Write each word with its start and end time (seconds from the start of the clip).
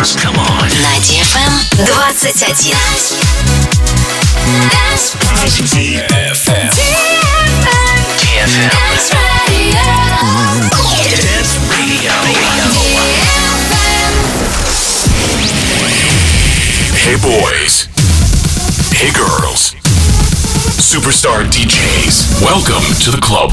Dance. 0.00 0.16
Come 0.16 0.38
on. 0.38 0.64
На 0.80 0.96
DFM 1.04 1.52
21. 1.76 2.40
Dance. 4.70 5.12
Dance 5.28 5.60
Radio. 5.74 6.00
Dance 6.08 6.40
Radio. 11.68 12.16
Hey 16.96 17.16
boys. 17.20 17.88
Hey 18.94 19.12
girls. 19.12 19.74
Superstar 20.80 21.44
DJs. 21.44 22.40
Welcome 22.40 22.84
to 23.04 23.10
the 23.10 23.20
club. 23.20 23.52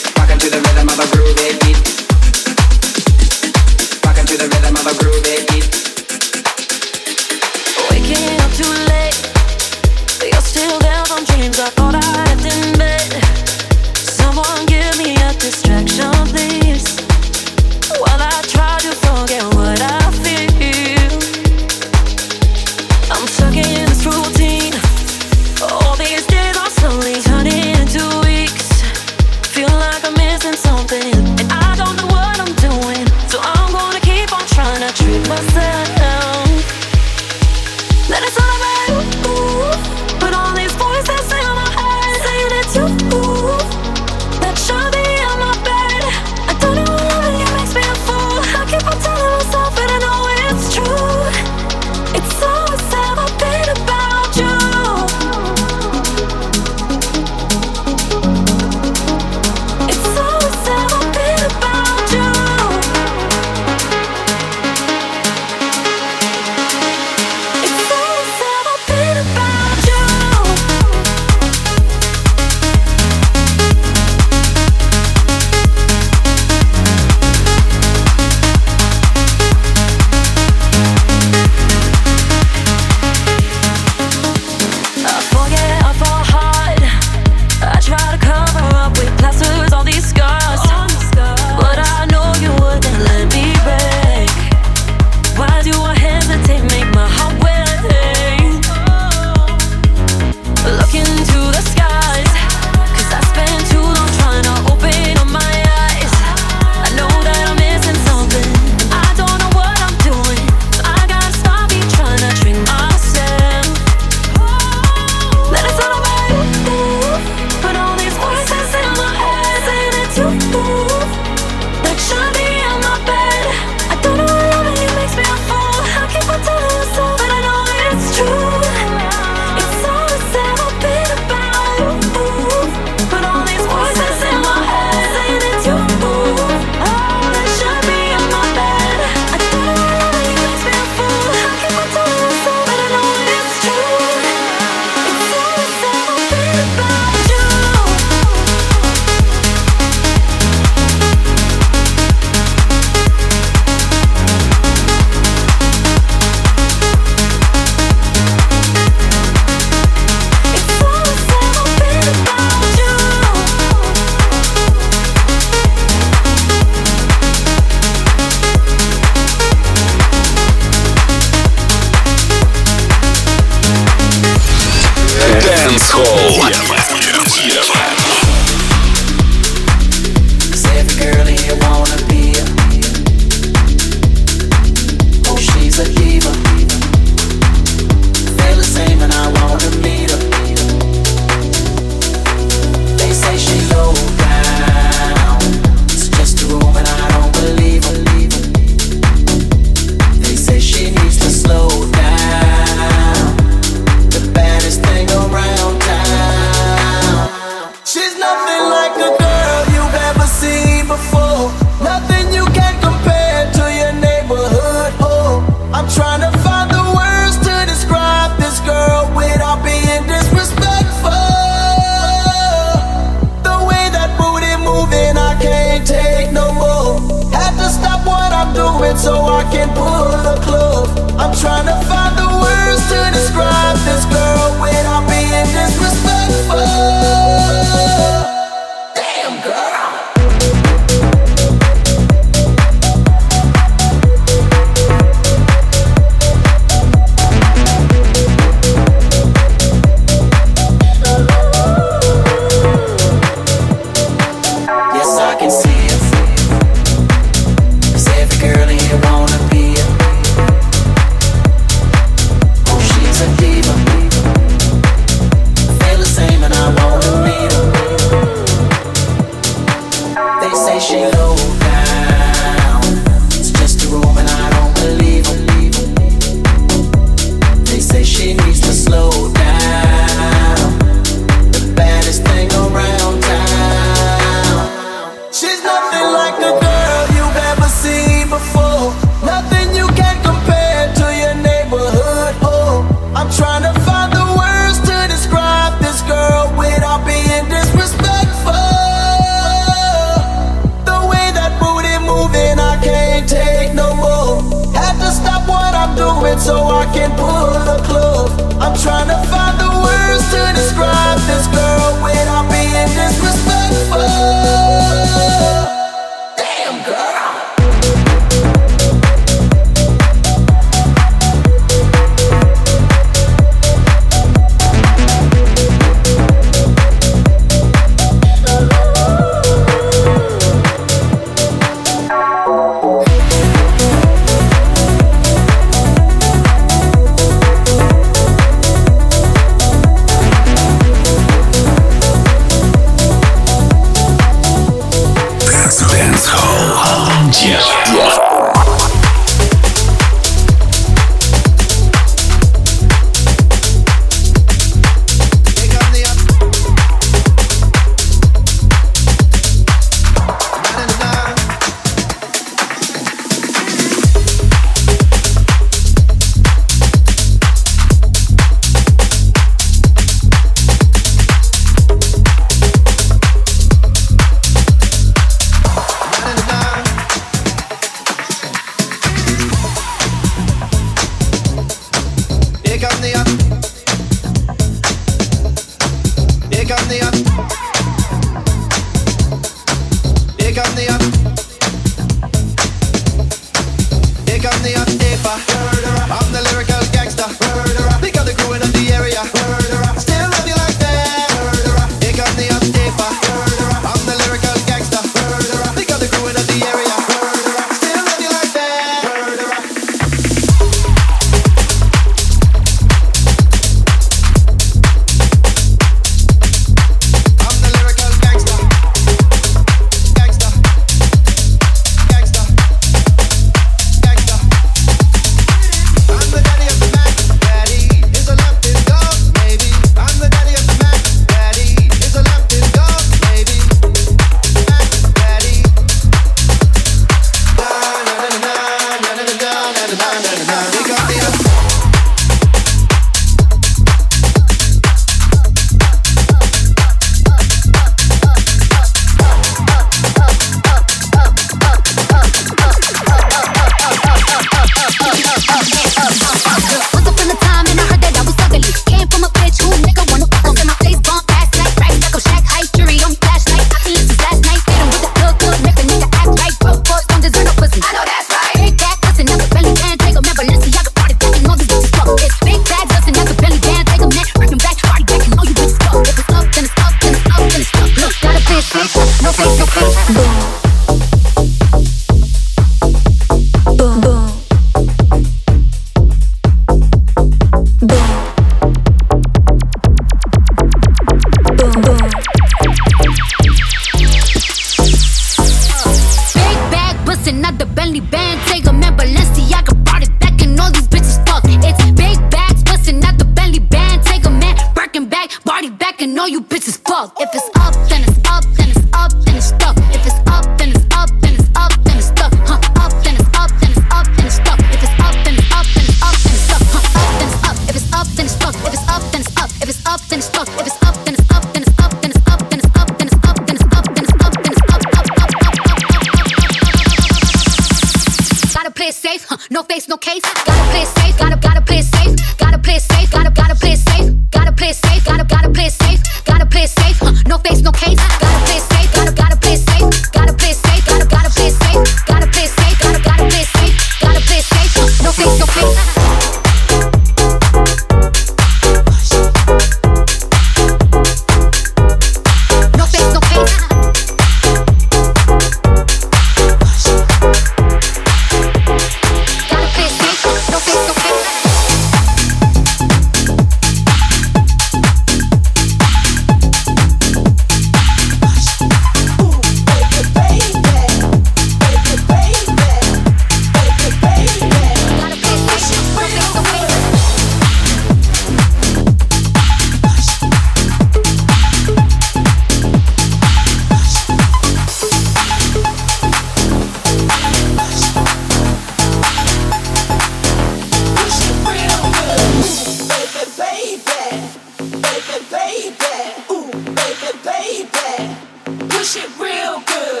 I 599.52 600.00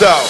this 0.00 0.29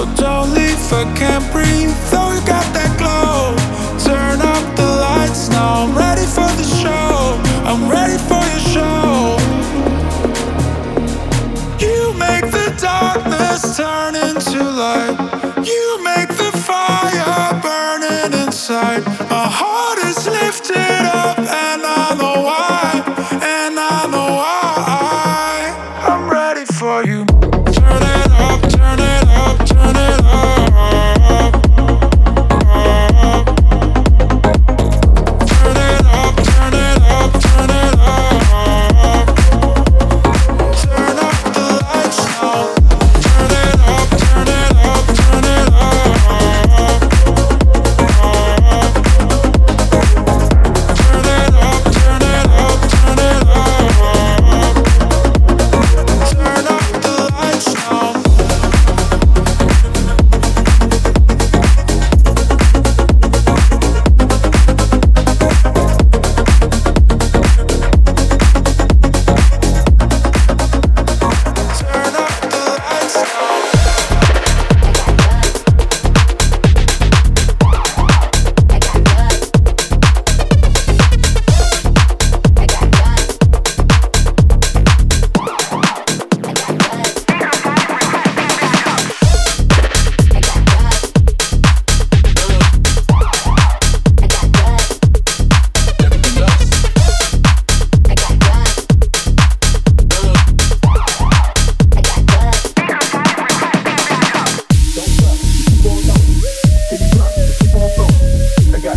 So 0.00 0.06
don't 0.14 0.54
leave, 0.54 0.92
I 0.94 1.04
can't 1.14 1.52
breathe. 1.52 2.19